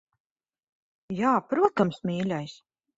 [1.21, 2.63] Jā, protams, mīļais.